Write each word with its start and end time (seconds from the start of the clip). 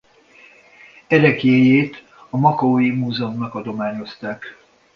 Ereklyéjét 1.09 2.03
a 2.29 2.37
makaói 2.37 2.91
múzeumnak 2.91 3.55
adományozták. 3.55 4.43